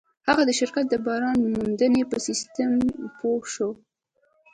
هغه 0.27 0.41
د 0.45 0.51
شرکت 0.59 0.85
د 0.89 0.95
بازار 1.05 1.33
موندنې 1.55 2.01
په 2.11 2.17
سيسټم 2.27 2.71
پوه 3.17 3.41
شو. 3.53 3.69